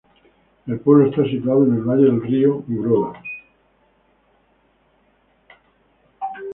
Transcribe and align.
El 0.65 0.79
pueblo 0.79 1.11
está 1.11 1.23
situado 1.25 1.63
en 1.63 1.75
el 1.75 1.83
valle 1.83 2.05
del 2.05 2.23
río 2.23 2.63
Urola. 2.67 3.21